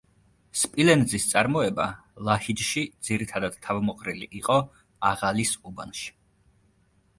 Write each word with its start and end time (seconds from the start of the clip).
სპილენძის 0.59 1.27
წარმოება 1.33 1.85
ლაჰიჯში 2.29 2.83
ძირითადად 3.09 3.61
თავმოყრილი 3.67 4.33
იყო 4.41 4.59
„აღალის“ 5.13 5.55
უბანში. 5.73 6.11